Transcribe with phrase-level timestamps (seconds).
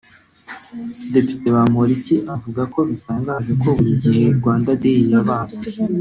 [1.13, 5.55] Depite Bamporiki avuga ko bitangaje ko buri gihe Rwanda Day yabaye